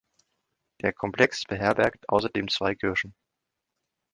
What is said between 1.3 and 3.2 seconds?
beherbergt außerdem zwei Kirchen.